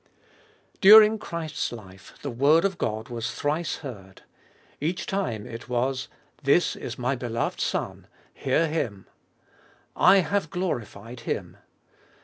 4. 0.01 0.09
During 0.81 1.19
Christ's 1.19 1.71
life 1.71 2.15
the 2.23 2.31
word 2.31 2.65
of 2.65 2.79
God 2.79 3.09
was 3.09 3.31
thrice 3.35 3.75
heard. 3.85 4.23
Each 4.79 5.05
time 5.05 5.45
it 5.45 5.69
was:" 5.69 6.07
This 6.43 6.75
is 6.75 6.97
My 6.97 7.15
beloved 7.15 7.59
Son: 7.61 8.07
hear 8.33 8.67
Him."" 8.67 9.05
I 9.95 10.21
have 10.21 10.49
glorified 10.49 11.19
Him." 11.19 11.55